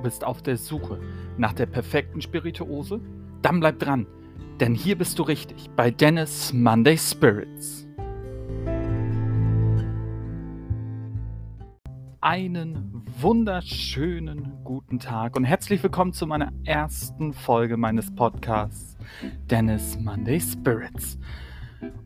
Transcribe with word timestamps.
bist 0.00 0.24
auf 0.24 0.42
der 0.42 0.56
Suche 0.56 0.98
nach 1.36 1.52
der 1.52 1.66
perfekten 1.66 2.20
Spirituose? 2.20 3.00
Dann 3.42 3.60
bleib 3.60 3.78
dran, 3.78 4.06
denn 4.58 4.74
hier 4.74 4.96
bist 4.96 5.18
du 5.18 5.22
richtig 5.22 5.70
bei 5.76 5.90
Dennis 5.90 6.52
Monday 6.52 6.96
Spirits. 6.96 7.86
Einen 12.22 13.02
wunderschönen 13.18 14.52
guten 14.64 14.98
Tag 14.98 15.36
und 15.36 15.44
herzlich 15.44 15.82
willkommen 15.82 16.12
zu 16.12 16.26
meiner 16.26 16.52
ersten 16.64 17.32
Folge 17.32 17.76
meines 17.76 18.14
Podcasts 18.14 18.96
Dennis 19.50 19.98
Monday 19.98 20.40
Spirits. 20.40 21.18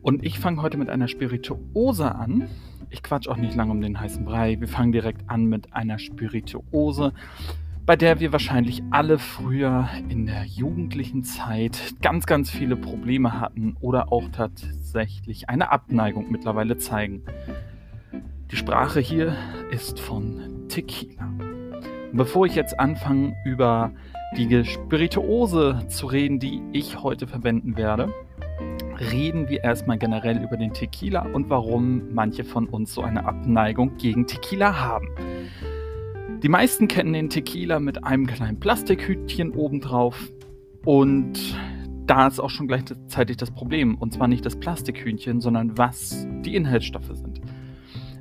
Und 0.01 0.25
ich 0.25 0.39
fange 0.39 0.61
heute 0.61 0.77
mit 0.77 0.89
einer 0.89 1.07
Spirituose 1.07 2.13
an. 2.13 2.47
Ich 2.89 3.03
quatsch 3.03 3.27
auch 3.27 3.37
nicht 3.37 3.55
lange 3.55 3.71
um 3.71 3.81
den 3.81 3.99
heißen 3.99 4.23
Brei. 4.23 4.59
Wir 4.59 4.67
fangen 4.67 4.91
direkt 4.91 5.29
an 5.29 5.45
mit 5.45 5.73
einer 5.73 5.99
Spirituose, 5.99 7.13
bei 7.85 7.95
der 7.95 8.19
wir 8.19 8.31
wahrscheinlich 8.31 8.81
alle 8.89 9.19
früher 9.19 9.87
in 10.09 10.25
der 10.25 10.43
jugendlichen 10.45 11.23
Zeit 11.23 11.95
ganz, 12.01 12.25
ganz 12.25 12.49
viele 12.49 12.75
Probleme 12.75 13.39
hatten 13.39 13.77
oder 13.79 14.11
auch 14.11 14.27
tatsächlich 14.31 15.49
eine 15.49 15.71
Abneigung 15.71 16.31
mittlerweile 16.31 16.77
zeigen. 16.77 17.21
Die 18.49 18.55
Sprache 18.55 18.99
hier 18.99 19.35
ist 19.69 19.99
von 19.99 20.67
Tequila. 20.67 21.25
Und 22.11 22.17
bevor 22.17 22.47
ich 22.47 22.55
jetzt 22.55 22.79
anfange, 22.79 23.35
über 23.45 23.91
die 24.35 24.65
Spirituose 24.65 25.85
zu 25.87 26.07
reden, 26.07 26.39
die 26.39 26.61
ich 26.71 27.03
heute 27.03 27.27
verwenden 27.27 27.77
werde, 27.77 28.11
reden 29.11 29.47
wir 29.47 29.63
erstmal 29.63 29.99
generell 29.99 30.41
über 30.41 30.57
den 30.57 30.73
Tequila 30.73 31.21
und 31.33 31.49
warum 31.49 32.13
manche 32.13 32.43
von 32.43 32.67
uns 32.67 32.93
so 32.93 33.01
eine 33.01 33.25
Abneigung 33.25 33.97
gegen 33.97 34.25
Tequila 34.25 34.79
haben. 34.79 35.09
Die 36.45 36.49
meisten 36.49 36.87
kennen 36.87 37.13
den 37.13 37.31
Tequila 37.31 37.79
mit 37.79 38.03
einem 38.03 38.27
kleinen 38.27 38.59
Plastikhütchen 38.59 39.49
obendrauf 39.53 40.29
und 40.85 41.57
da 42.05 42.27
ist 42.27 42.39
auch 42.39 42.51
schon 42.51 42.67
gleichzeitig 42.67 43.37
das 43.37 43.49
Problem. 43.49 43.95
Und 43.95 44.13
zwar 44.13 44.27
nicht 44.27 44.45
das 44.45 44.55
Plastikhühnchen, 44.55 45.41
sondern 45.41 45.75
was 45.75 46.27
die 46.41 46.55
Inhaltsstoffe 46.55 47.15
sind. 47.15 47.41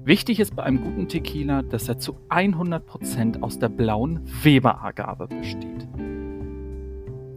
Wichtig 0.06 0.40
ist 0.40 0.56
bei 0.56 0.62
einem 0.62 0.80
guten 0.80 1.06
Tequila, 1.06 1.60
dass 1.60 1.86
er 1.86 1.98
zu 1.98 2.16
100% 2.30 3.42
aus 3.42 3.58
der 3.58 3.68
blauen 3.68 4.20
Weber-Agave 4.42 5.28
besteht. 5.28 5.86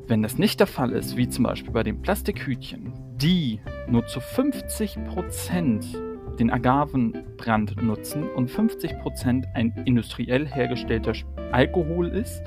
Wenn 0.08 0.24
das 0.24 0.38
nicht 0.38 0.62
der 0.62 0.68
Fall 0.68 0.94
ist, 0.94 1.18
wie 1.18 1.28
zum 1.28 1.44
Beispiel 1.44 1.74
bei 1.74 1.84
dem 1.84 2.02
Plastikhütchen, 2.02 2.94
die 3.18 3.60
nur 3.90 4.08
zu 4.08 4.22
50% 4.22 6.07
den 6.40 6.50
Agavenbrand 6.50 7.82
nutzen 7.82 8.24
und 8.30 8.50
50% 8.50 9.46
ein 9.54 9.74
industriell 9.86 10.48
hergestellter 10.48 11.14
Alkohol 11.52 12.08
ist 12.08 12.42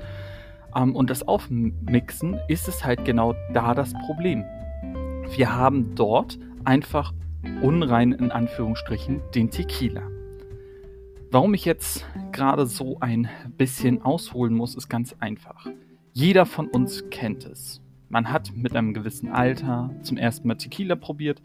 ähm, 0.74 0.94
und 0.94 1.10
das 1.10 1.26
aufmixen, 1.26 2.38
ist 2.48 2.68
es 2.68 2.84
halt 2.84 3.04
genau 3.04 3.34
da 3.52 3.74
das 3.74 3.92
Problem. 4.06 4.44
Wir 5.36 5.54
haben 5.54 5.94
dort 5.94 6.38
einfach 6.64 7.12
unrein 7.62 8.12
in 8.12 8.30
Anführungsstrichen 8.30 9.20
den 9.34 9.50
Tequila. 9.50 10.02
Warum 11.30 11.54
ich 11.54 11.64
jetzt 11.64 12.04
gerade 12.32 12.66
so 12.66 12.98
ein 13.00 13.28
bisschen 13.56 14.02
ausholen 14.02 14.54
muss, 14.54 14.74
ist 14.74 14.88
ganz 14.88 15.14
einfach. 15.20 15.66
Jeder 16.12 16.44
von 16.44 16.66
uns 16.66 17.08
kennt 17.10 17.44
es. 17.44 17.80
Man 18.08 18.32
hat 18.32 18.52
mit 18.56 18.74
einem 18.74 18.92
gewissen 18.92 19.30
Alter 19.30 19.90
zum 20.02 20.16
ersten 20.16 20.48
Mal 20.48 20.56
Tequila 20.56 20.96
probiert 20.96 21.40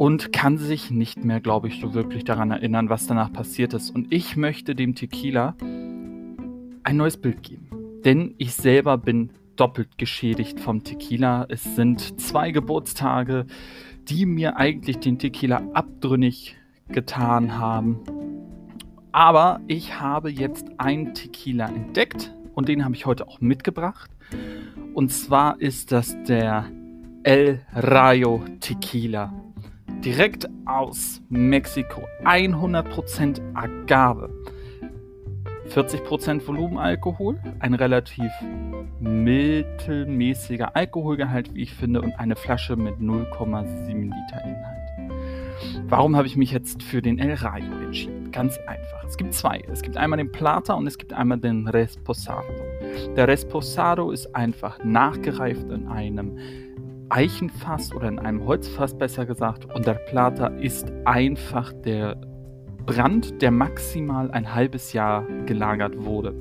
und 0.00 0.32
kann 0.32 0.56
sich 0.56 0.90
nicht 0.90 1.26
mehr, 1.26 1.40
glaube 1.40 1.68
ich, 1.68 1.78
so 1.78 1.92
wirklich 1.92 2.24
daran 2.24 2.50
erinnern, 2.50 2.88
was 2.88 3.06
danach 3.06 3.30
passiert 3.30 3.74
ist. 3.74 3.90
Und 3.90 4.10
ich 4.10 4.34
möchte 4.34 4.74
dem 4.74 4.94
Tequila 4.94 5.54
ein 5.60 6.96
neues 6.96 7.18
Bild 7.18 7.42
geben. 7.42 7.68
Denn 8.02 8.34
ich 8.38 8.54
selber 8.54 8.96
bin 8.96 9.28
doppelt 9.56 9.98
geschädigt 9.98 10.58
vom 10.58 10.84
Tequila. 10.84 11.44
Es 11.50 11.76
sind 11.76 12.18
zwei 12.18 12.50
Geburtstage, 12.50 13.44
die 14.08 14.24
mir 14.24 14.56
eigentlich 14.56 15.00
den 15.00 15.18
Tequila 15.18 15.60
abtrünnig 15.74 16.56
getan 16.88 17.58
haben. 17.58 18.00
Aber 19.12 19.60
ich 19.66 20.00
habe 20.00 20.30
jetzt 20.30 20.66
einen 20.78 21.12
Tequila 21.12 21.66
entdeckt 21.66 22.34
und 22.54 22.70
den 22.70 22.86
habe 22.86 22.94
ich 22.94 23.04
heute 23.04 23.28
auch 23.28 23.42
mitgebracht. 23.42 24.10
Und 24.94 25.12
zwar 25.12 25.60
ist 25.60 25.92
das 25.92 26.16
der 26.22 26.70
El 27.22 27.60
Rayo 27.74 28.42
Tequila. 28.60 29.49
Direkt 30.04 30.48
aus 30.64 31.20
Mexiko. 31.28 32.02
100% 32.24 33.38
Agave. 33.52 34.30
40% 35.68 36.46
Volumenalkohol, 36.46 37.38
ein 37.58 37.74
relativ 37.74 38.32
mittelmäßiger 38.98 40.74
Alkoholgehalt, 40.74 41.54
wie 41.54 41.62
ich 41.62 41.74
finde, 41.74 42.00
und 42.00 42.14
eine 42.18 42.34
Flasche 42.34 42.76
mit 42.76 42.94
0,7 42.96 43.88
Liter 43.88 44.42
Inhalt. 44.42 44.80
Warum 45.86 46.16
habe 46.16 46.26
ich 46.26 46.36
mich 46.36 46.50
jetzt 46.50 46.82
für 46.82 47.02
den 47.02 47.18
El 47.18 47.34
Rayo 47.34 47.70
entschieden? 47.84 48.32
Ganz 48.32 48.58
einfach. 48.66 49.04
Es 49.06 49.18
gibt 49.18 49.34
zwei. 49.34 49.62
Es 49.70 49.82
gibt 49.82 49.98
einmal 49.98 50.16
den 50.16 50.32
Plata 50.32 50.72
und 50.74 50.86
es 50.86 50.96
gibt 50.96 51.12
einmal 51.12 51.38
den 51.38 51.68
Resposado. 51.68 52.48
Der 53.16 53.28
Resposado 53.28 54.10
ist 54.10 54.34
einfach 54.34 54.82
nachgereift 54.82 55.70
in 55.70 55.88
einem 55.88 56.38
Eichenfass 57.10 57.92
oder 57.92 58.08
in 58.08 58.18
einem 58.18 58.44
Holzfass 58.46 58.96
besser 58.96 59.26
gesagt 59.26 59.66
und 59.74 59.86
der 59.86 59.94
Plata 59.94 60.46
ist 60.46 60.90
einfach 61.04 61.72
der 61.84 62.16
Brand, 62.86 63.42
der 63.42 63.50
maximal 63.50 64.30
ein 64.30 64.54
halbes 64.54 64.92
Jahr 64.92 65.26
gelagert 65.46 66.04
wurde. 66.04 66.34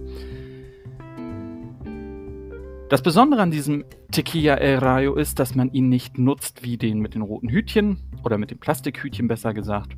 Das 2.90 3.04
Besondere 3.04 3.42
an 3.42 3.52
diesem 3.52 3.86
Tequila 4.12 4.56
El 4.56 4.80
Rayo 4.80 5.16
ist, 5.16 5.38
dass 5.38 5.54
man 5.54 5.72
ihn 5.72 5.90
nicht 5.90 6.18
nutzt 6.18 6.64
wie 6.64 6.78
den 6.78 7.00
mit 7.00 7.14
den 7.14 7.22
roten 7.22 7.50
Hütchen 7.50 8.02
oder 8.24 8.40
mit 8.40 8.50
dem 8.50 8.58
Plastikhütchen 8.58 9.28
besser 9.28 9.54
gesagt. 9.54 9.96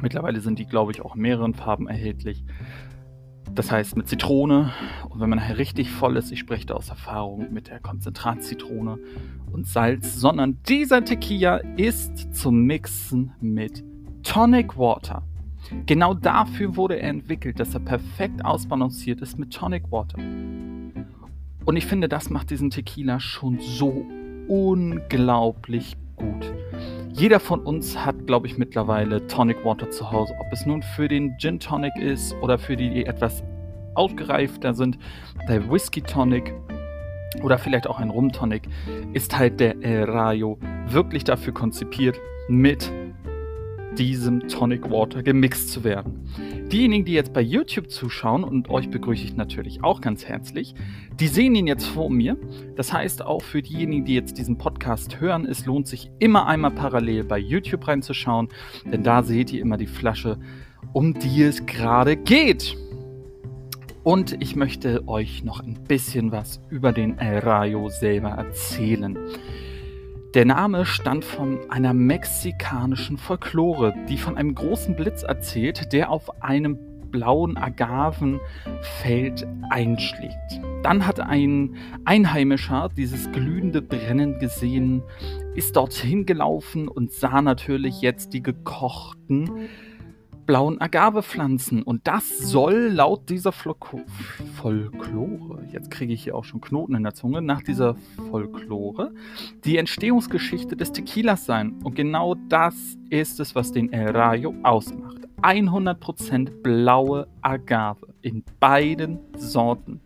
Mittlerweile 0.00 0.40
sind 0.40 0.58
die, 0.58 0.66
glaube 0.66 0.92
ich, 0.92 1.02
auch 1.02 1.14
in 1.14 1.22
mehreren 1.22 1.54
Farben 1.54 1.88
erhältlich. 1.88 2.44
Das 3.54 3.70
heißt 3.70 3.96
mit 3.96 4.08
Zitrone 4.08 4.72
und 5.08 5.20
wenn 5.20 5.28
man 5.28 5.38
richtig 5.38 5.90
voll 5.90 6.16
ist, 6.16 6.30
ich 6.30 6.38
spreche 6.38 6.66
da 6.66 6.74
aus 6.74 6.88
Erfahrung 6.88 7.52
mit 7.52 7.68
der 7.68 7.80
Konzentratzitrone 7.80 8.98
und 9.52 9.66
Salz, 9.66 10.16
sondern 10.16 10.58
dieser 10.68 11.04
Tequila 11.04 11.56
ist 11.76 12.34
zum 12.34 12.62
Mixen 12.62 13.32
mit 13.40 13.84
Tonic 14.22 14.78
Water. 14.78 15.22
Genau 15.86 16.14
dafür 16.14 16.76
wurde 16.76 17.00
er 17.00 17.10
entwickelt, 17.10 17.60
dass 17.60 17.74
er 17.74 17.80
perfekt 17.80 18.44
ausbalanciert 18.44 19.20
ist 19.20 19.38
mit 19.38 19.52
Tonic 19.52 19.90
Water. 19.90 20.18
Und 21.64 21.76
ich 21.76 21.86
finde, 21.86 22.08
das 22.08 22.30
macht 22.30 22.50
diesen 22.50 22.70
Tequila 22.70 23.20
schon 23.20 23.58
so 23.58 24.06
unglaublich 24.48 25.96
gut. 26.16 26.52
Jeder 27.12 27.40
von 27.40 27.60
uns 27.60 27.98
hat, 27.98 28.26
glaube 28.26 28.46
ich, 28.46 28.56
mittlerweile 28.56 29.26
Tonic 29.26 29.64
Water 29.64 29.90
zu 29.90 30.10
Hause. 30.10 30.34
Ob 30.38 30.52
es 30.52 30.64
nun 30.64 30.82
für 30.82 31.08
den 31.08 31.36
Gin 31.38 31.58
Tonic 31.58 31.94
ist 31.96 32.34
oder 32.40 32.58
für 32.58 32.76
die, 32.76 32.90
die 32.90 33.04
etwas 33.04 33.42
ausgereifter 33.94 34.74
sind, 34.74 34.98
der 35.48 35.68
Whisky 35.70 36.00
Tonic 36.00 36.54
oder 37.42 37.58
vielleicht 37.58 37.86
auch 37.86 37.98
ein 37.98 38.10
Rum 38.10 38.32
Tonic, 38.32 38.68
ist 39.12 39.36
halt 39.36 39.60
der 39.60 39.82
El 39.82 40.04
Rayo 40.04 40.58
wirklich 40.86 41.24
dafür 41.24 41.52
konzipiert, 41.52 42.18
mit 42.48 42.90
diesem 43.98 44.48
Tonic 44.48 44.90
Water 44.90 45.22
gemixt 45.22 45.70
zu 45.70 45.84
werden. 45.84 46.28
Diejenigen, 46.72 47.04
die 47.04 47.12
jetzt 47.12 47.32
bei 47.32 47.40
YouTube 47.40 47.90
zuschauen, 47.90 48.44
und 48.44 48.70
euch 48.70 48.90
begrüße 48.90 49.24
ich 49.24 49.36
natürlich 49.36 49.82
auch 49.82 50.00
ganz 50.00 50.24
herzlich, 50.24 50.74
die 51.18 51.26
sehen 51.26 51.54
ihn 51.54 51.66
jetzt 51.66 51.86
vor 51.86 52.10
mir. 52.10 52.36
Das 52.76 52.92
heißt, 52.92 53.24
auch 53.24 53.42
für 53.42 53.62
diejenigen, 53.62 54.04
die 54.04 54.14
jetzt 54.14 54.38
diesen 54.38 54.56
Podcast 54.56 55.20
hören, 55.20 55.46
es 55.46 55.66
lohnt 55.66 55.88
sich 55.88 56.10
immer 56.18 56.46
einmal 56.46 56.70
parallel 56.70 57.24
bei 57.24 57.38
YouTube 57.38 57.88
reinzuschauen, 57.88 58.48
denn 58.90 59.02
da 59.02 59.22
seht 59.22 59.52
ihr 59.52 59.60
immer 59.60 59.76
die 59.76 59.86
Flasche, 59.86 60.38
um 60.92 61.14
die 61.14 61.42
es 61.42 61.66
gerade 61.66 62.16
geht. 62.16 62.76
Und 64.02 64.40
ich 64.40 64.56
möchte 64.56 65.06
euch 65.08 65.44
noch 65.44 65.60
ein 65.60 65.84
bisschen 65.86 66.32
was 66.32 66.62
über 66.70 66.92
den 66.92 67.18
El 67.18 67.40
Rayo 67.40 67.88
selber 67.90 68.30
erzählen. 68.30 69.18
Der 70.34 70.44
Name 70.44 70.86
stammt 70.86 71.24
von 71.24 71.58
einer 71.72 71.92
mexikanischen 71.92 73.18
Folklore, 73.18 73.92
die 74.08 74.16
von 74.16 74.36
einem 74.36 74.54
großen 74.54 74.94
Blitz 74.94 75.24
erzählt, 75.24 75.92
der 75.92 76.08
auf 76.08 76.40
einem 76.40 76.78
blauen 77.10 77.56
Agavenfeld 77.56 79.44
einschlägt. 79.70 80.60
Dann 80.84 81.04
hat 81.04 81.18
ein 81.18 81.74
Einheimischer 82.04 82.90
dieses 82.96 83.32
glühende 83.32 83.82
Brennen 83.82 84.38
gesehen, 84.38 85.02
ist 85.56 85.74
dorthin 85.74 86.26
gelaufen 86.26 86.86
und 86.86 87.10
sah 87.10 87.42
natürlich 87.42 88.00
jetzt 88.00 88.32
die 88.32 88.42
gekochten 88.42 89.68
blauen 90.50 90.80
Agavepflanzen. 90.80 91.84
Und 91.84 92.08
das 92.08 92.40
soll 92.40 92.88
laut 92.92 93.30
dieser 93.30 93.52
Folklore, 93.52 94.08
jetzt 95.70 95.92
kriege 95.92 96.12
ich 96.12 96.24
hier 96.24 96.34
auch 96.34 96.42
schon 96.42 96.60
Knoten 96.60 96.96
in 96.96 97.04
der 97.04 97.14
Zunge, 97.14 97.40
nach 97.40 97.62
dieser 97.62 97.94
Folklore 98.32 99.12
die 99.64 99.76
Entstehungsgeschichte 99.76 100.76
des 100.76 100.90
Tequilas 100.90 101.46
sein. 101.46 101.78
Und 101.84 101.94
genau 101.94 102.34
das 102.48 102.74
ist 103.10 103.38
es, 103.38 103.54
was 103.54 103.70
den 103.70 103.92
El 103.92 104.10
Rayo 104.10 104.52
ausmacht. 104.64 105.18
100% 105.40 106.62
blaue 106.62 107.28
Agave. 107.42 108.08
in 108.22 108.42
beiden 108.58 109.20
Sorten. 109.36 110.00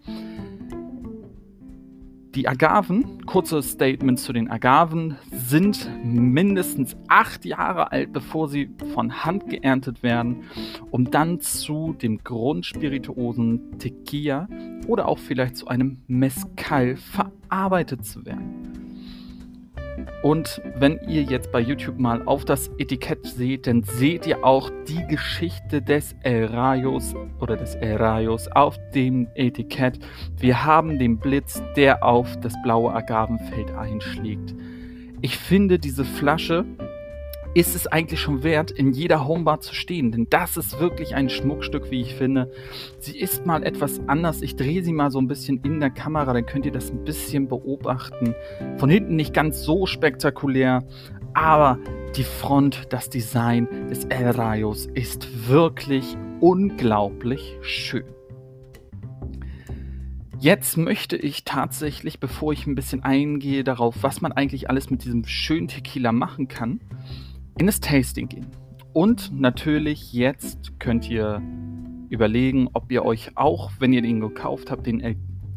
Die 2.34 2.48
Agaven, 2.48 3.24
kurzes 3.26 3.70
Statement 3.70 4.18
zu 4.18 4.32
den 4.32 4.50
Agaven, 4.50 5.16
sind 5.30 5.88
mindestens 6.04 6.96
acht 7.06 7.44
Jahre 7.44 7.92
alt, 7.92 8.12
bevor 8.12 8.48
sie 8.48 8.70
von 8.92 9.24
Hand 9.24 9.48
geerntet 9.48 10.02
werden, 10.02 10.42
um 10.90 11.12
dann 11.12 11.40
zu 11.40 11.94
dem 12.02 12.24
Grundspirituosen 12.24 13.78
Tequila 13.78 14.48
oder 14.88 15.06
auch 15.06 15.18
vielleicht 15.18 15.56
zu 15.56 15.68
einem 15.68 15.98
Mezcal 16.08 16.96
verarbeitet 16.96 18.04
zu 18.04 18.26
werden. 18.26 18.83
Und 20.22 20.60
wenn 20.76 20.98
ihr 21.08 21.22
jetzt 21.22 21.52
bei 21.52 21.60
YouTube 21.60 21.98
mal 21.98 22.22
auf 22.26 22.44
das 22.44 22.70
Etikett 22.78 23.26
seht, 23.26 23.66
dann 23.66 23.82
seht 23.82 24.26
ihr 24.26 24.44
auch 24.44 24.70
die 24.88 25.06
Geschichte 25.06 25.82
des 25.82 26.14
El 26.22 26.46
Rayos 26.46 27.14
oder 27.40 27.56
des 27.56 27.74
El 27.76 27.96
Rayos 27.96 28.48
auf 28.48 28.78
dem 28.94 29.28
Etikett. 29.34 29.98
Wir 30.38 30.64
haben 30.64 30.98
den 30.98 31.18
Blitz, 31.18 31.62
der 31.76 32.02
auf 32.04 32.38
das 32.40 32.54
blaue 32.62 32.92
Agavenfeld 32.92 33.70
einschlägt. 33.72 34.54
Ich 35.20 35.38
finde 35.38 35.78
diese 35.78 36.04
Flasche 36.04 36.64
ist 37.54 37.76
es 37.76 37.86
eigentlich 37.86 38.20
schon 38.20 38.42
wert, 38.42 38.72
in 38.72 38.92
jeder 38.92 39.26
Homebar 39.26 39.60
zu 39.60 39.74
stehen. 39.74 40.10
Denn 40.10 40.26
das 40.28 40.56
ist 40.56 40.80
wirklich 40.80 41.14
ein 41.14 41.30
Schmuckstück, 41.30 41.90
wie 41.90 42.00
ich 42.00 42.14
finde. 42.14 42.50
Sie 42.98 43.16
ist 43.16 43.46
mal 43.46 43.62
etwas 43.62 44.00
anders. 44.08 44.42
Ich 44.42 44.56
drehe 44.56 44.82
sie 44.82 44.92
mal 44.92 45.12
so 45.12 45.20
ein 45.20 45.28
bisschen 45.28 45.60
in 45.62 45.78
der 45.78 45.90
Kamera, 45.90 46.32
dann 46.32 46.46
könnt 46.46 46.66
ihr 46.66 46.72
das 46.72 46.90
ein 46.90 47.04
bisschen 47.04 47.48
beobachten. 47.48 48.34
Von 48.76 48.90
hinten 48.90 49.14
nicht 49.14 49.32
ganz 49.32 49.62
so 49.62 49.86
spektakulär, 49.86 50.84
aber 51.32 51.78
die 52.16 52.24
Front, 52.24 52.86
das 52.90 53.08
Design 53.08 53.68
des 53.88 54.04
El 54.06 54.30
Rayos 54.30 54.86
ist 54.86 55.48
wirklich 55.48 56.16
unglaublich 56.40 57.56
schön. 57.62 58.04
Jetzt 60.40 60.76
möchte 60.76 61.16
ich 61.16 61.44
tatsächlich, 61.44 62.20
bevor 62.20 62.52
ich 62.52 62.66
ein 62.66 62.74
bisschen 62.74 63.02
eingehe 63.02 63.64
darauf, 63.64 64.02
was 64.02 64.20
man 64.20 64.32
eigentlich 64.32 64.68
alles 64.68 64.90
mit 64.90 65.04
diesem 65.04 65.24
schönen 65.24 65.68
Tequila 65.68 66.12
machen 66.12 66.48
kann, 66.48 66.80
in 67.58 67.66
das 67.66 67.80
Tasting 67.80 68.28
gehen. 68.28 68.46
Und 68.92 69.32
natürlich 69.32 70.12
jetzt 70.12 70.78
könnt 70.78 71.08
ihr 71.10 71.42
überlegen, 72.10 72.68
ob 72.72 72.90
ihr 72.92 73.04
euch 73.04 73.36
auch, 73.36 73.72
wenn 73.78 73.92
ihr 73.92 74.02
den 74.02 74.20
gekauft 74.20 74.70
habt, 74.70 74.86
den 74.86 75.00
El 75.00 75.16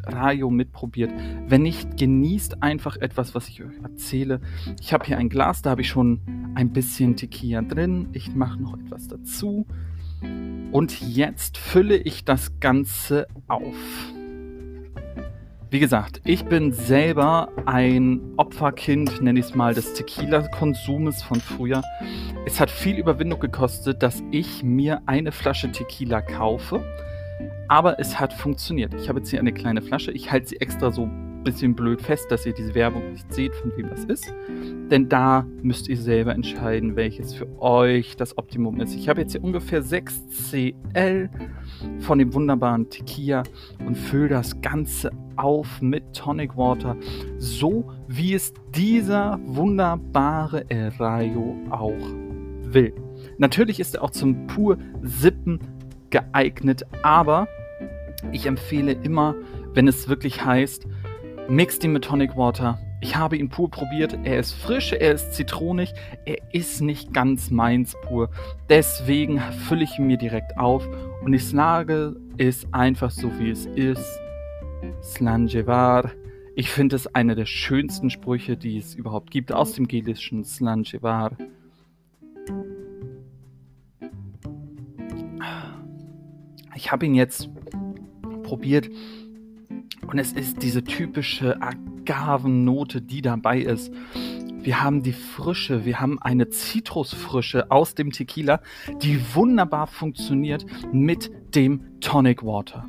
Rayo 0.09 0.49
mitprobiert. 0.49 1.11
Wenn 1.47 1.63
nicht, 1.63 1.97
genießt 1.97 2.63
einfach 2.63 2.95
etwas, 2.97 3.35
was 3.35 3.49
ich 3.49 3.63
euch 3.63 3.77
erzähle. 3.83 4.39
Ich 4.79 4.93
habe 4.93 5.05
hier 5.05 5.17
ein 5.17 5.29
Glas, 5.29 5.61
da 5.61 5.71
habe 5.71 5.81
ich 5.81 5.89
schon 5.89 6.21
ein 6.55 6.71
bisschen 6.71 7.15
Tequila 7.15 7.61
drin. 7.61 8.07
Ich 8.13 8.33
mache 8.33 8.61
noch 8.61 8.77
etwas 8.79 9.07
dazu. 9.07 9.65
Und 10.71 11.01
jetzt 11.01 11.57
fülle 11.57 11.97
ich 11.97 12.25
das 12.25 12.59
Ganze 12.59 13.27
auf. 13.47 14.13
Wie 15.69 15.79
gesagt, 15.79 16.21
ich 16.23 16.45
bin 16.45 16.71
selber 16.71 17.49
ein 17.65 18.21
Opferkind, 18.37 19.21
nenne 19.21 19.37
ich 19.41 19.47
es 19.47 19.55
mal, 19.55 19.73
des 19.73 19.93
Tequila-Konsumes 19.95 21.21
von 21.23 21.41
früher. 21.41 21.81
Es 22.45 22.61
hat 22.61 22.71
viel 22.71 22.97
Überwindung 22.97 23.41
gekostet, 23.41 24.01
dass 24.01 24.23
ich 24.31 24.63
mir 24.63 25.01
eine 25.07 25.33
Flasche 25.33 25.69
Tequila 25.69 26.21
kaufe. 26.21 26.81
Aber 27.67 27.99
es 27.99 28.17
hat 28.17 28.31
funktioniert. 28.31 28.93
Ich 28.93 29.09
habe 29.09 29.19
jetzt 29.19 29.29
hier 29.29 29.41
eine 29.41 29.51
kleine 29.51 29.81
Flasche. 29.81 30.13
Ich 30.13 30.31
halte 30.31 30.47
sie 30.47 30.61
extra 30.61 30.89
so 30.89 31.03
ein 31.03 31.43
bisschen 31.43 31.75
blöd 31.75 32.01
fest, 32.01 32.31
dass 32.31 32.45
ihr 32.45 32.53
diese 32.53 32.73
Werbung 32.73 33.11
nicht 33.11 33.33
seht, 33.33 33.53
von 33.53 33.75
wem 33.75 33.89
das 33.89 34.05
ist. 34.05 34.33
Denn 34.89 35.09
da 35.09 35.45
müsst 35.63 35.89
ihr 35.89 35.97
selber 35.97 36.33
entscheiden, 36.33 36.95
welches 36.95 37.33
für 37.33 37.61
euch 37.61 38.15
das 38.15 38.37
Optimum 38.37 38.79
ist. 38.79 38.95
Ich 38.95 39.09
habe 39.09 39.19
jetzt 39.19 39.33
hier 39.33 39.43
ungefähr 39.43 39.81
6 39.81 40.49
CL 40.49 41.29
von 41.99 42.19
dem 42.19 42.33
wunderbaren 42.33 42.89
Tequila 42.89 43.43
und 43.85 43.95
fülle 43.95 44.29
das 44.29 44.61
Ganze 44.61 45.11
auf 45.37 45.81
mit 45.81 46.13
Tonic 46.13 46.57
Water, 46.57 46.95
so 47.37 47.91
wie 48.07 48.33
es 48.33 48.53
dieser 48.75 49.39
wunderbare 49.45 50.65
El 50.69 50.89
Rayo 50.99 51.55
auch 51.69 51.93
will. 52.63 52.93
Natürlich 53.37 53.79
ist 53.79 53.95
er 53.95 54.03
auch 54.03 54.11
zum 54.11 54.47
pur 54.47 54.77
Sippen 55.01 55.59
geeignet, 56.09 56.85
aber 57.03 57.47
ich 58.31 58.45
empfehle 58.45 58.93
immer, 58.93 59.35
wenn 59.73 59.87
es 59.87 60.09
wirklich 60.09 60.43
heißt, 60.43 60.87
mix 61.49 61.83
ihn 61.83 61.93
mit 61.93 62.05
Tonic 62.05 62.35
Water. 62.35 62.79
Ich 62.99 63.15
habe 63.15 63.37
ihn 63.37 63.49
pur 63.49 63.69
probiert. 63.69 64.17
Er 64.23 64.39
ist 64.39 64.53
frisch, 64.53 64.91
er 64.91 65.13
ist 65.13 65.33
zitronig, 65.33 65.93
er 66.25 66.37
ist 66.51 66.81
nicht 66.81 67.13
ganz 67.13 67.51
meins 67.51 67.95
pur. 68.01 68.29
Deswegen 68.69 69.39
fülle 69.67 69.83
ich 69.83 69.99
ihn 69.99 70.07
mir 70.07 70.17
direkt 70.17 70.57
auf 70.57 70.87
und 71.23 71.33
ich 71.33 71.47
sage 71.47 72.15
es 72.37 72.65
einfach 72.73 73.11
so, 73.11 73.31
wie 73.39 73.51
es 73.51 73.67
ist. 73.67 74.19
Slanjevar. 75.01 76.11
Ich 76.55 76.69
finde 76.69 76.95
es 76.95 77.07
einer 77.07 77.35
der 77.35 77.45
schönsten 77.45 78.09
Sprüche, 78.09 78.57
die 78.57 78.77
es 78.77 78.95
überhaupt 78.95 79.31
gibt, 79.31 79.51
aus 79.51 79.73
dem 79.73 79.87
gelischen 79.87 80.43
Slanjevar. 80.43 81.37
Ich 86.75 86.91
habe 86.91 87.05
ihn 87.05 87.15
jetzt 87.15 87.49
probiert 88.43 88.89
und 90.07 90.19
es 90.19 90.31
ist 90.31 90.63
diese 90.63 90.83
typische 90.83 91.61
Agavennote, 91.61 93.01
die 93.01 93.21
dabei 93.21 93.59
ist. 93.59 93.91
Wir 94.59 94.81
haben 94.81 95.03
die 95.03 95.13
Frische, 95.13 95.85
wir 95.85 95.99
haben 95.99 96.21
eine 96.21 96.49
Zitrusfrische 96.49 97.71
aus 97.71 97.95
dem 97.95 98.11
Tequila, 98.11 98.61
die 99.01 99.19
wunderbar 99.33 99.87
funktioniert 99.87 100.65
mit 100.91 101.31
dem 101.55 101.99
Tonic 101.99 102.43
Water. 102.43 102.87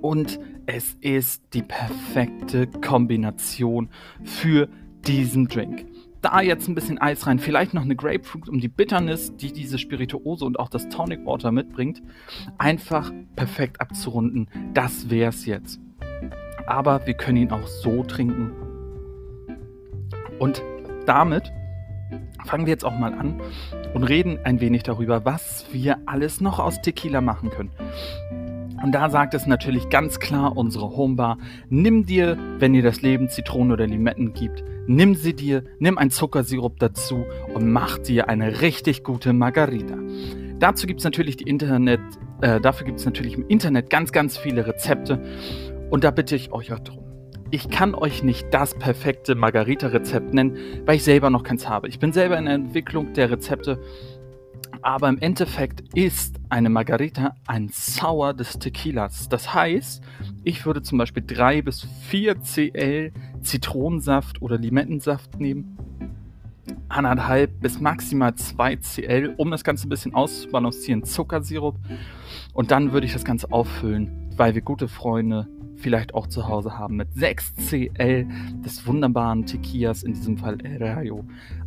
Und 0.00 0.40
es 0.72 0.96
ist 1.00 1.42
die 1.52 1.62
perfekte 1.62 2.68
Kombination 2.68 3.88
für 4.22 4.68
diesen 5.04 5.48
Drink. 5.48 5.84
Da 6.22 6.42
jetzt 6.42 6.68
ein 6.68 6.76
bisschen 6.76 6.98
Eis 6.98 7.26
rein, 7.26 7.40
vielleicht 7.40 7.74
noch 7.74 7.82
eine 7.82 7.96
Grapefruit, 7.96 8.48
um 8.48 8.60
die 8.60 8.68
Bitterness, 8.68 9.34
die 9.34 9.52
diese 9.52 9.78
Spirituose 9.78 10.44
und 10.44 10.60
auch 10.60 10.68
das 10.68 10.88
Tonic 10.88 11.26
Water 11.26 11.50
mitbringt, 11.50 12.02
einfach 12.58 13.10
perfekt 13.34 13.80
abzurunden. 13.80 14.48
Das 14.72 15.10
wäre 15.10 15.30
es 15.30 15.44
jetzt. 15.44 15.80
Aber 16.66 17.04
wir 17.04 17.14
können 17.14 17.38
ihn 17.38 17.50
auch 17.50 17.66
so 17.66 18.04
trinken. 18.04 18.52
Und 20.38 20.62
damit 21.04 21.50
fangen 22.44 22.66
wir 22.66 22.72
jetzt 22.72 22.84
auch 22.84 22.96
mal 22.96 23.14
an 23.14 23.40
und 23.92 24.04
reden 24.04 24.38
ein 24.44 24.60
wenig 24.60 24.84
darüber, 24.84 25.24
was 25.24 25.66
wir 25.72 25.98
alles 26.06 26.40
noch 26.40 26.60
aus 26.60 26.80
Tequila 26.80 27.20
machen 27.20 27.50
können. 27.50 27.70
Und 28.82 28.92
da 28.92 29.10
sagt 29.10 29.34
es 29.34 29.46
natürlich 29.46 29.90
ganz 29.90 30.20
klar 30.20 30.56
unsere 30.56 30.96
Homebar, 30.96 31.36
nimm 31.68 32.06
dir, 32.06 32.38
wenn 32.58 32.72
dir 32.72 32.82
das 32.82 33.02
Leben 33.02 33.28
Zitronen 33.28 33.72
oder 33.72 33.86
Limetten 33.86 34.32
gibt, 34.32 34.64
nimm 34.86 35.14
sie 35.14 35.34
dir, 35.34 35.64
nimm 35.78 35.98
ein 35.98 36.10
Zuckersirup 36.10 36.78
dazu 36.78 37.26
und 37.54 37.70
mach 37.70 37.98
dir 37.98 38.28
eine 38.28 38.62
richtig 38.62 39.04
gute 39.04 39.32
Margarita. 39.32 39.98
Dazu 40.58 40.86
gibt 40.86 41.00
es 41.00 41.04
natürlich 41.04 41.36
die 41.36 41.44
Internet, 41.44 42.00
äh, 42.40 42.60
dafür 42.60 42.86
gibt 42.86 43.00
es 43.00 43.04
natürlich 43.04 43.34
im 43.34 43.46
Internet 43.48 43.90
ganz, 43.90 44.12
ganz 44.12 44.38
viele 44.38 44.66
Rezepte 44.66 45.22
und 45.90 46.04
da 46.04 46.10
bitte 46.10 46.34
ich 46.36 46.52
euch 46.52 46.72
auch 46.72 46.80
drum. 46.80 47.04
Ich 47.52 47.68
kann 47.68 47.94
euch 47.94 48.22
nicht 48.22 48.46
das 48.52 48.74
perfekte 48.74 49.34
Margarita-Rezept 49.34 50.32
nennen, 50.32 50.56
weil 50.86 50.96
ich 50.96 51.04
selber 51.04 51.30
noch 51.30 51.42
keins 51.42 51.68
habe. 51.68 51.88
Ich 51.88 51.98
bin 51.98 52.12
selber 52.12 52.38
in 52.38 52.44
der 52.44 52.54
Entwicklung 52.54 53.12
der 53.12 53.30
Rezepte 53.30 53.80
aber 54.82 55.08
im 55.08 55.18
Endeffekt 55.18 55.82
ist 55.94 56.40
eine 56.48 56.70
Margarita 56.70 57.34
ein 57.46 57.68
Sour 57.68 58.34
des 58.34 58.58
Tequilas. 58.58 59.28
Das 59.28 59.54
heißt, 59.54 60.02
ich 60.44 60.66
würde 60.66 60.82
zum 60.82 60.98
Beispiel 60.98 61.22
3 61.26 61.62
bis 61.62 61.86
4 62.08 62.40
Cl 62.40 63.12
Zitronensaft 63.42 64.42
oder 64.42 64.58
Limettensaft 64.58 65.38
nehmen. 65.40 65.76
Anderthalb 66.88 67.60
bis 67.60 67.80
maximal 67.80 68.34
2 68.34 68.76
Cl, 68.76 69.34
um 69.36 69.50
das 69.50 69.64
Ganze 69.64 69.86
ein 69.86 69.90
bisschen 69.90 70.14
auszubalancieren, 70.14 71.04
Zuckersirup. 71.04 71.76
Und 72.52 72.70
dann 72.70 72.92
würde 72.92 73.06
ich 73.06 73.12
das 73.12 73.24
Ganze 73.24 73.52
auffüllen, 73.52 74.30
weil 74.36 74.54
wir 74.54 74.62
gute 74.62 74.88
Freunde 74.88 75.48
vielleicht 75.76 76.14
auch 76.14 76.26
zu 76.26 76.46
Hause 76.46 76.78
haben, 76.78 76.96
mit 76.96 77.12
6 77.14 77.54
Cl 77.56 78.26
des 78.64 78.86
wunderbaren 78.86 79.46
Tequilas, 79.46 80.02
in 80.02 80.12
diesem 80.12 80.36
Fall 80.36 80.58
El 80.64 80.82
Rayo 80.82 81.24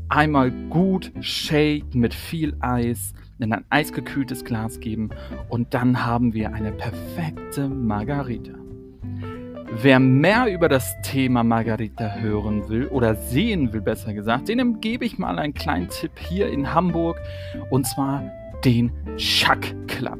einmal 0.09 0.51
gut 0.69 1.11
shaken 1.21 1.99
mit 1.99 2.13
viel 2.13 2.55
Eis, 2.59 3.13
in 3.39 3.51
ein 3.51 3.65
eisgekühltes 3.69 4.45
Glas 4.45 4.79
geben 4.79 5.09
und 5.49 5.73
dann 5.73 6.05
haben 6.05 6.33
wir 6.33 6.53
eine 6.53 6.71
perfekte 6.71 7.67
Margarita. 7.67 8.53
Wer 9.81 9.99
mehr 9.99 10.53
über 10.53 10.69
das 10.69 10.95
Thema 11.01 11.43
Margarita 11.43 12.15
hören 12.15 12.69
will 12.69 12.87
oder 12.87 13.15
sehen 13.15 13.73
will, 13.73 13.81
besser 13.81 14.13
gesagt, 14.13 14.47
dem 14.47 14.79
gebe 14.81 15.03
ich 15.03 15.17
mal 15.17 15.39
einen 15.39 15.53
kleinen 15.53 15.89
Tipp 15.89 16.11
hier 16.19 16.47
in 16.47 16.73
Hamburg 16.73 17.19
und 17.71 17.87
zwar 17.87 18.23
den 18.63 18.91
Chuck 19.17 19.61
Club. 19.87 20.19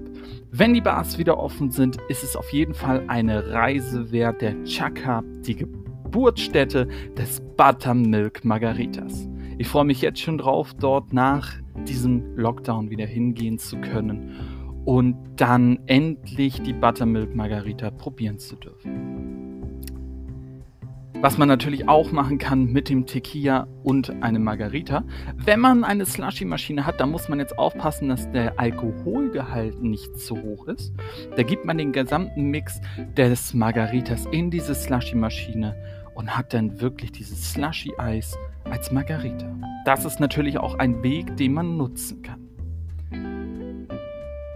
Wenn 0.52 0.74
die 0.74 0.82
Bars 0.82 1.18
wieder 1.18 1.38
offen 1.38 1.72
sind, 1.72 1.98
ist 2.10 2.24
es 2.24 2.36
auf 2.36 2.52
jeden 2.52 2.74
Fall 2.74 3.04
eine 3.08 3.52
Reise 3.52 4.12
wert. 4.12 4.42
Der 4.42 4.64
Chuck 4.66 4.96
Club, 4.96 5.24
die 5.46 5.56
Geburtsstätte 5.56 6.88
des 7.18 7.42
Buttermilk 7.56 8.44
Margaritas. 8.44 9.28
Ich 9.58 9.68
freue 9.68 9.86
mich 9.86 10.02
jetzt 10.02 10.20
schon 10.20 10.38
drauf, 10.38 10.74
dort 10.80 11.14
nach 11.14 11.54
diesem 11.88 12.36
Lockdown 12.36 12.90
wieder 12.90 13.06
hingehen 13.06 13.60
zu 13.60 13.78
können 13.78 14.36
und 14.86 15.16
dann 15.38 15.80
endlich 15.86 16.62
die 16.62 16.74
Buttermilk 16.74 17.36
Margarita 17.36 17.92
probieren 17.92 18.40
zu 18.40 18.56
dürfen. 18.56 19.24
Was 21.22 21.38
man 21.38 21.48
natürlich 21.48 21.88
auch 21.88 22.12
machen 22.12 22.38
kann 22.38 22.66
mit 22.66 22.90
dem 22.90 23.06
Tequila 23.06 23.66
und 23.84 24.10
einem 24.22 24.44
Margarita. 24.44 25.06
Wenn 25.38 25.62
man 25.62 25.86
eine 25.86 26.06
Slushy-Maschine 26.06 26.86
hat, 26.86 27.00
dann 27.00 27.12
muss 27.12 27.30
man 27.30 27.40
jetzt 27.40 27.58
aufpassen, 27.58 28.10
dass 28.10 28.30
der 28.32 28.60
Alkoholgehalt 28.60 29.82
nicht 29.82 30.20
zu 30.20 30.36
hoch 30.36 30.68
ist. 30.68 30.92
Da 31.38 31.44
gibt 31.44 31.64
man 31.64 31.78
den 31.78 31.94
gesamten 31.94 32.50
Mix 32.50 32.82
des 33.16 33.54
Margaritas 33.54 34.26
in 34.32 34.52
diese 34.52 34.76
Slushy-Maschine 34.76 35.78
und 36.14 36.36
hat 36.36 36.54
dann 36.54 36.82
wirklich 36.82 37.14
dieses 37.14 37.54
Slushy-Eis 37.54 38.38
als 38.70 38.92
Margarita. 38.92 39.54
Das 39.86 40.06
ist 40.06 40.20
natürlich 40.20 40.58
auch 40.58 40.80
ein 40.80 41.04
Weg, 41.04 41.36
den 41.38 41.54
man 41.54 41.78
nutzen 41.78 42.22
kann. 42.22 42.44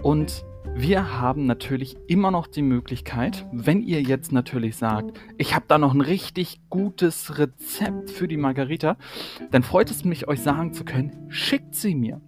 Und 0.04 0.46
wir 0.76 1.20
haben 1.20 1.48
natürlich 1.48 1.98
immer 2.08 2.30
noch 2.30 2.46
die 2.46 2.62
Möglichkeit, 2.62 3.48
wenn 3.52 3.82
ihr 3.82 4.02
jetzt 4.02 4.32
natürlich 4.32 4.76
sagt, 4.76 5.20
ich 5.38 5.56
habe 5.56 5.66
da 5.68 5.80
noch 5.80 5.94
ein 5.94 6.02
richtig 6.02 6.62
gutes 6.70 7.40
Rezept 7.40 8.12
für 8.12 8.28
die 8.28 8.38
Margarita, 8.38 8.96
dann 9.50 9.64
freut 9.64 9.90
es 9.90 10.06
mich, 10.06 10.28
euch 10.28 10.42
sagen 10.42 10.74
zu 10.74 10.86
können, 10.86 11.26
schickt 11.30 11.74
sie 11.74 11.96
mir. 11.96 12.22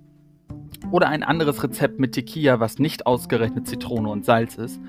Oder 0.91 1.09
ein 1.09 1.21
anderes 1.21 1.61
Rezept 1.61 1.99
mit 1.99 2.13
Tequila, 2.13 2.59
was 2.59 2.79
nicht 2.79 3.05
ausgerechnet 3.05 3.67
Zitrone 3.67 4.09
und 4.09 4.25
Salz 4.25 4.55
ist, 4.55 4.81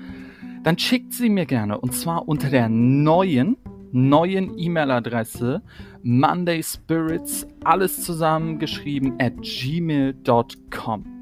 dann 0.63 0.79
schickt 0.79 1.13
sie 1.13 1.29
mir 1.29 1.45
gerne. 1.45 1.79
Und 1.79 1.93
zwar 1.93 2.27
unter 2.27 2.49
der 2.49 2.67
neuen, 2.67 3.57
neuen 3.91 4.57
E-Mail-Adresse 4.57 5.61
mondayspirits, 6.03 7.47
alles 7.63 8.03
zusammengeschrieben, 8.03 9.15
at 9.19 9.33
gmail.com 9.41 11.21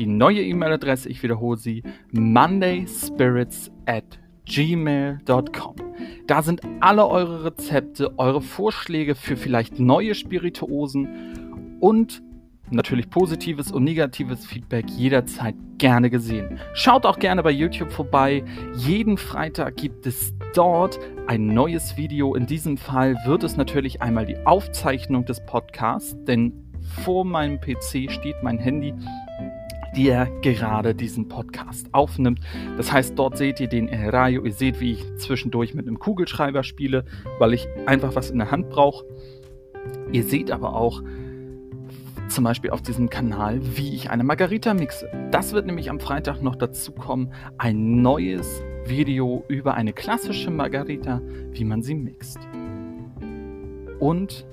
die 0.00 0.06
neue 0.06 0.42
E-Mail-Adresse, 0.42 1.10
ich 1.10 1.22
wiederhole 1.22 1.58
sie, 1.58 1.82
mondayspirits 2.12 3.70
at 3.84 4.18
gmail.com. 4.46 5.76
Da 6.26 6.42
sind 6.42 6.62
alle 6.80 7.06
eure 7.06 7.44
Rezepte, 7.44 8.18
eure 8.18 8.40
Vorschläge 8.40 9.14
für 9.14 9.36
vielleicht 9.36 9.78
neue 9.78 10.14
Spirituosen 10.14 11.76
und 11.80 12.22
natürlich 12.70 13.10
positives 13.10 13.70
und 13.70 13.84
negatives 13.84 14.46
Feedback 14.46 14.88
jederzeit 14.90 15.54
gerne 15.76 16.08
gesehen. 16.08 16.58
Schaut 16.72 17.04
auch 17.04 17.18
gerne 17.18 17.42
bei 17.42 17.50
YouTube 17.50 17.92
vorbei. 17.92 18.42
Jeden 18.76 19.18
Freitag 19.18 19.76
gibt 19.76 20.06
es 20.06 20.32
dort 20.54 20.98
ein 21.26 21.46
neues 21.46 21.96
Video. 21.96 22.34
In 22.34 22.46
diesem 22.46 22.76
Fall 22.76 23.16
wird 23.24 23.44
es 23.44 23.56
natürlich 23.56 24.02
einmal 24.02 24.26
die 24.26 24.46
Aufzeichnung 24.46 25.24
des 25.24 25.44
Podcasts, 25.44 26.16
denn 26.24 26.52
vor 27.04 27.24
meinem 27.24 27.60
PC 27.60 28.10
steht 28.10 28.42
mein 28.42 28.58
Handy 28.58 28.94
die 29.96 30.08
er 30.08 30.26
gerade 30.40 30.94
diesen 30.94 31.28
Podcast 31.28 31.88
aufnimmt. 31.92 32.40
Das 32.76 32.92
heißt, 32.92 33.18
dort 33.18 33.36
seht 33.36 33.60
ihr 33.60 33.68
den 33.68 33.88
El 33.88 34.10
ihr 34.44 34.52
seht, 34.52 34.80
wie 34.80 34.92
ich 34.92 35.16
zwischendurch 35.16 35.74
mit 35.74 35.86
einem 35.86 35.98
Kugelschreiber 35.98 36.62
spiele, 36.62 37.04
weil 37.38 37.54
ich 37.54 37.66
einfach 37.86 38.14
was 38.14 38.30
in 38.30 38.38
der 38.38 38.50
Hand 38.50 38.70
brauche. 38.70 39.04
Ihr 40.12 40.24
seht 40.24 40.50
aber 40.50 40.74
auch 40.74 41.02
zum 42.30 42.44
Beispiel 42.44 42.70
auf 42.70 42.82
diesem 42.82 43.10
Kanal, 43.10 43.60
wie 43.76 43.94
ich 43.94 44.10
eine 44.10 44.24
Margarita 44.24 44.72
mixe. 44.74 45.10
Das 45.30 45.52
wird 45.52 45.66
nämlich 45.66 45.90
am 45.90 46.00
Freitag 46.00 46.42
noch 46.42 46.56
dazu 46.56 46.92
kommen, 46.92 47.32
ein 47.58 48.02
neues 48.02 48.62
Video 48.86 49.44
über 49.48 49.74
eine 49.74 49.92
klassische 49.92 50.50
Margarita, 50.50 51.20
wie 51.52 51.64
man 51.64 51.82
sie 51.82 51.94
mixt. 51.94 52.38
Und 53.98 54.46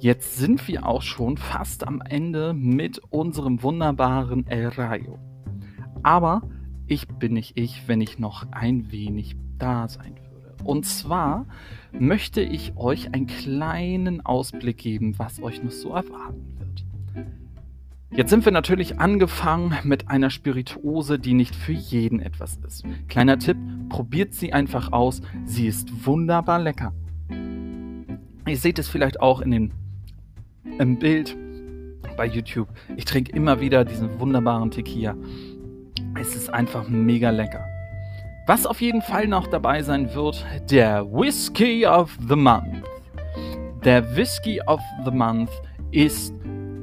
Jetzt 0.00 0.36
sind 0.36 0.68
wir 0.68 0.86
auch 0.86 1.02
schon 1.02 1.36
fast 1.36 1.84
am 1.84 2.00
Ende 2.00 2.54
mit 2.54 3.00
unserem 3.10 3.64
wunderbaren 3.64 4.46
El 4.46 4.68
Rayo. 4.68 5.18
Aber 6.04 6.42
ich 6.86 7.08
bin 7.08 7.32
nicht 7.32 7.58
ich, 7.58 7.88
wenn 7.88 8.00
ich 8.00 8.20
noch 8.20 8.46
ein 8.52 8.92
wenig 8.92 9.34
da 9.58 9.88
sein 9.88 10.14
würde. 10.30 10.54
Und 10.62 10.86
zwar 10.86 11.46
möchte 11.90 12.42
ich 12.42 12.76
euch 12.76 13.12
einen 13.12 13.26
kleinen 13.26 14.24
Ausblick 14.24 14.78
geben, 14.78 15.18
was 15.18 15.42
euch 15.42 15.64
noch 15.64 15.72
so 15.72 15.88
erwarten 15.88 16.46
wird. 16.57 16.57
Jetzt 18.10 18.30
sind 18.30 18.44
wir 18.46 18.52
natürlich 18.52 18.98
angefangen 18.98 19.74
mit 19.84 20.08
einer 20.08 20.30
Spirituose, 20.30 21.18
die 21.18 21.34
nicht 21.34 21.54
für 21.54 21.72
jeden 21.72 22.20
etwas 22.20 22.58
ist. 22.66 22.84
Kleiner 23.06 23.38
Tipp, 23.38 23.58
probiert 23.90 24.32
sie 24.32 24.52
einfach 24.52 24.92
aus. 24.92 25.20
Sie 25.44 25.66
ist 25.66 26.06
wunderbar 26.06 26.58
lecker. 26.58 26.94
Ihr 28.46 28.56
seht 28.56 28.78
es 28.78 28.88
vielleicht 28.88 29.20
auch 29.20 29.42
in 29.42 29.50
den 29.50 29.72
im 30.78 30.98
Bild 30.98 31.36
bei 32.16 32.26
YouTube. 32.26 32.68
Ich 32.96 33.04
trinke 33.04 33.32
immer 33.32 33.60
wieder 33.60 33.84
diesen 33.84 34.18
wunderbaren 34.18 34.70
Tequila. 34.70 35.14
Es 36.18 36.34
ist 36.34 36.48
einfach 36.48 36.88
mega 36.88 37.28
lecker. 37.28 37.64
Was 38.46 38.64
auf 38.64 38.80
jeden 38.80 39.02
Fall 39.02 39.28
noch 39.28 39.48
dabei 39.48 39.82
sein 39.82 40.14
wird, 40.14 40.46
der 40.70 41.04
Whisky 41.12 41.86
of 41.86 42.16
the 42.26 42.36
Month. 42.36 42.82
Der 43.84 44.16
Whisky 44.16 44.60
of 44.66 44.80
the 45.04 45.10
Month 45.10 45.50
ist 45.90 46.32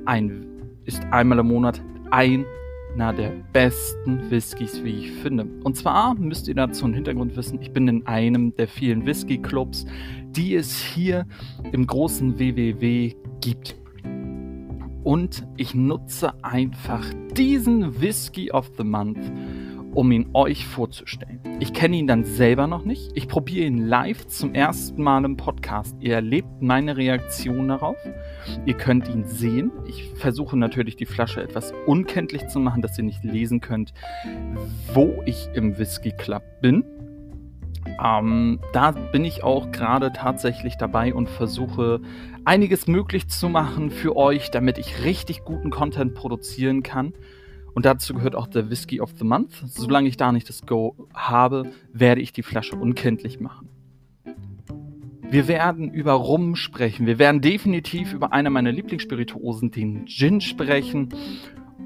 ein 0.05 0.54
ist 0.85 1.03
einmal 1.11 1.39
im 1.39 1.47
Monat 1.47 1.81
einer 2.11 3.13
der 3.13 3.31
besten 3.51 4.29
Whiskys, 4.31 4.83
wie 4.83 4.99
ich 4.99 5.11
finde. 5.11 5.47
Und 5.63 5.75
zwar 5.75 6.15
müsst 6.15 6.47
ihr 6.47 6.55
dazu 6.55 6.85
einen 6.85 6.93
Hintergrund 6.93 7.35
wissen, 7.35 7.61
ich 7.61 7.71
bin 7.71 7.87
in 7.87 8.07
einem 8.07 8.55
der 8.55 8.67
vielen 8.67 9.05
Whisky-Clubs, 9.05 9.85
die 10.31 10.55
es 10.55 10.79
hier 10.79 11.25
im 11.71 11.85
großen 11.85 12.39
WWW 12.39 13.15
gibt 13.41 13.75
und 15.05 15.45
ich 15.55 15.75
nutze 15.75 16.33
einfach 16.43 17.05
diesen 17.37 18.01
Whisky 18.01 18.51
of 18.51 18.71
the 18.75 18.83
Month, 18.83 19.19
um 19.95 20.11
ihn 20.11 20.29
euch 20.33 20.67
vorzustellen. 20.67 21.39
Ich 21.59 21.73
kenne 21.73 21.95
ihn 21.95 22.07
dann 22.07 22.25
selber 22.25 22.67
noch 22.67 22.83
nicht. 22.83 23.11
Ich 23.15 23.27
probiere 23.27 23.65
ihn 23.65 23.87
live 23.87 24.27
zum 24.27 24.53
ersten 24.53 25.01
Mal 25.01 25.23
im 25.23 25.37
Podcast. 25.37 25.95
Ihr 26.01 26.15
erlebt 26.15 26.61
meine 26.61 26.97
Reaktion 26.97 27.69
darauf. 27.69 27.95
Ihr 28.65 28.75
könnt 28.75 29.07
ihn 29.07 29.23
sehen. 29.23 29.71
Ich 29.87 30.11
versuche 30.15 30.57
natürlich 30.57 30.97
die 30.97 31.05
Flasche 31.05 31.41
etwas 31.41 31.73
unkenntlich 31.85 32.47
zu 32.47 32.59
machen, 32.59 32.81
dass 32.81 32.97
ihr 32.97 33.05
nicht 33.05 33.23
lesen 33.23 33.61
könnt, 33.61 33.93
wo 34.93 35.23
ich 35.25 35.47
im 35.53 35.77
Whisky 35.77 36.11
Club 36.11 36.43
bin. 36.61 36.83
Ähm, 38.03 38.59
da 38.73 38.91
bin 38.91 39.23
ich 39.23 39.43
auch 39.43 39.71
gerade 39.71 40.11
tatsächlich 40.11 40.75
dabei 40.75 41.13
und 41.13 41.29
versuche 41.29 42.01
einiges 42.43 42.87
möglich 42.87 43.29
zu 43.29 43.47
machen 43.47 43.91
für 43.91 44.17
euch, 44.17 44.51
damit 44.51 44.77
ich 44.77 45.03
richtig 45.03 45.45
guten 45.45 45.69
Content 45.69 46.15
produzieren 46.15 46.83
kann. 46.83 47.13
Und 47.75 47.85
dazu 47.85 48.13
gehört 48.13 48.35
auch 48.35 48.47
der 48.47 48.69
Whisky 48.69 49.01
of 49.01 49.11
the 49.19 49.25
Month. 49.25 49.63
Solange 49.67 50.07
ich 50.07 50.17
da 50.17 50.31
nicht 50.31 50.49
das 50.49 50.65
Go 50.65 50.95
habe, 51.13 51.71
werde 51.93 52.21
ich 52.21 52.31
die 52.31 52.41
Flasche 52.41 52.75
unkenntlich 52.75 53.39
machen. 53.39 53.69
Wir 55.29 55.47
werden 55.47 55.91
über 55.91 56.13
Rum 56.13 56.55
sprechen. 56.55 57.05
Wir 57.05 57.19
werden 57.19 57.41
definitiv 57.41 58.13
über 58.13 58.31
eine 58.31 58.49
meiner 58.49 58.71
Lieblingsspirituosen, 58.71 59.71
den 59.71 60.07
Gin, 60.07 60.39
sprechen. 60.41 61.09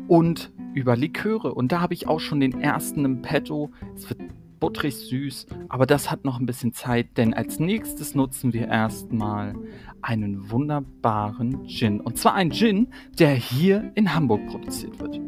Und 0.07 0.51
über 0.73 0.95
Liköre. 0.95 1.53
Und 1.53 1.71
da 1.71 1.81
habe 1.81 1.93
ich 1.93 2.07
auch 2.07 2.19
schon 2.19 2.39
den 2.39 2.61
ersten 2.61 3.03
im 3.05 3.21
Petto. 3.21 3.71
Es 3.95 4.09
wird 4.09 4.21
butterig 4.59 4.95
süß, 4.95 5.47
aber 5.69 5.85
das 5.85 6.11
hat 6.11 6.25
noch 6.25 6.39
ein 6.39 6.45
bisschen 6.45 6.73
Zeit, 6.73 7.17
denn 7.17 7.33
als 7.33 7.59
nächstes 7.59 8.13
nutzen 8.13 8.53
wir 8.53 8.67
erstmal 8.67 9.55
einen 10.01 10.51
wunderbaren 10.51 11.65
Gin. 11.67 12.01
Und 12.01 12.17
zwar 12.17 12.33
ein 12.33 12.51
Gin, 12.51 12.87
der 13.17 13.33
hier 13.33 13.91
in 13.95 14.13
Hamburg 14.13 14.45
produziert 14.47 14.99
wird. 14.99 15.19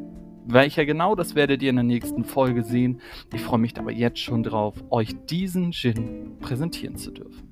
Welcher 0.45 0.85
genau, 0.85 1.15
das 1.15 1.35
werdet 1.35 1.61
ihr 1.61 1.69
in 1.69 1.75
der 1.75 1.83
nächsten 1.83 2.23
Folge 2.23 2.63
sehen. 2.63 2.99
Ich 3.33 3.41
freue 3.41 3.59
mich 3.59 3.77
aber 3.77 3.91
jetzt 3.91 4.19
schon 4.19 4.43
drauf, 4.43 4.83
euch 4.89 5.15
diesen 5.29 5.71
Gin 5.71 6.37
präsentieren 6.39 6.95
zu 6.95 7.11
dürfen. 7.11 7.51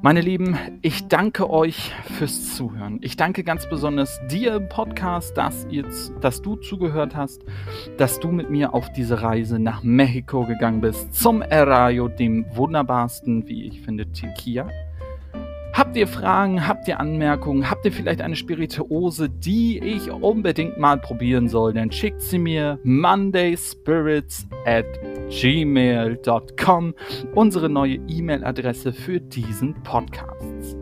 Meine 0.00 0.20
Lieben, 0.20 0.56
ich 0.80 1.08
danke 1.08 1.50
euch 1.50 1.92
fürs 2.18 2.54
Zuhören. 2.54 2.98
Ich 3.02 3.16
danke 3.16 3.42
ganz 3.42 3.68
besonders 3.68 4.20
dir 4.28 4.54
im 4.54 4.68
Podcast, 4.68 5.36
dass, 5.36 5.66
ihr, 5.70 5.84
dass 6.20 6.40
du 6.40 6.54
zugehört 6.54 7.16
hast, 7.16 7.42
dass 7.96 8.20
du 8.20 8.28
mit 8.30 8.48
mir 8.48 8.74
auf 8.74 8.92
diese 8.92 9.22
Reise 9.22 9.58
nach 9.58 9.82
Mexiko 9.82 10.46
gegangen 10.46 10.80
bist, 10.80 11.14
zum 11.14 11.42
Erayo, 11.42 12.06
dem 12.06 12.46
wunderbarsten, 12.54 13.48
wie 13.48 13.64
ich 13.64 13.80
finde, 13.80 14.12
Tequila. 14.12 14.68
Habt 15.78 15.96
ihr 15.96 16.08
Fragen, 16.08 16.66
habt 16.66 16.88
ihr 16.88 16.98
Anmerkungen, 16.98 17.70
habt 17.70 17.84
ihr 17.84 17.92
vielleicht 17.92 18.20
eine 18.20 18.34
Spirituose, 18.34 19.30
die 19.30 19.78
ich 19.78 20.10
unbedingt 20.10 20.76
mal 20.76 20.98
probieren 20.98 21.48
soll, 21.48 21.72
dann 21.72 21.92
schickt 21.92 22.20
sie 22.20 22.40
mir 22.40 22.80
mondayspirits 22.82 24.48
at 24.66 24.86
gmail.com, 25.30 26.94
unsere 27.32 27.68
neue 27.68 28.00
E-Mail-Adresse 28.08 28.92
für 28.92 29.20
diesen 29.20 29.80
Podcast. 29.84 30.76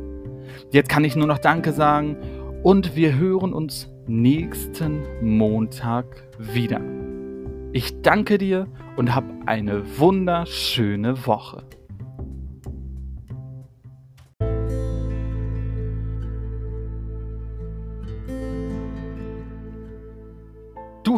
Jetzt 0.71 0.89
kann 0.89 1.05
ich 1.05 1.15
nur 1.15 1.27
noch 1.27 1.41
Danke 1.41 1.73
sagen 1.73 2.17
und 2.63 2.97
wir 2.97 3.19
hören 3.19 3.53
uns 3.53 3.91
nächsten 4.07 5.03
Montag 5.21 6.07
wieder. 6.39 6.81
Ich 7.73 8.01
danke 8.01 8.39
dir 8.39 8.67
und 8.97 9.15
hab 9.15 9.25
eine 9.45 9.99
wunderschöne 9.99 11.27
Woche. 11.27 11.65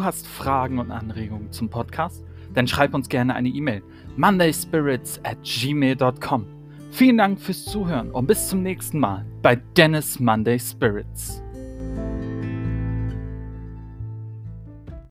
Hast 0.09 0.27
Fragen 0.27 0.79
und 0.79 0.91
Anregungen 0.91 1.53
zum 1.53 1.69
Podcast, 1.69 2.25
dann 2.55 2.67
schreib 2.67 2.95
uns 2.95 3.11
gerne 3.11 3.35
eine 3.35 3.50
E-Mail 3.50 3.83
mondayspirits 4.17 5.21
at 5.23 5.37
gmail.com. 5.43 6.47
Vielen 6.91 7.19
Dank 7.19 7.38
fürs 7.38 7.67
Zuhören 7.67 8.11
und 8.11 8.27
bis 8.27 8.49
zum 8.49 8.62
nächsten 8.62 8.99
Mal 8.99 9.27
bei 9.43 9.57
Dennis 9.77 10.19
Monday 10.19 10.59
Spirits. 10.59 11.43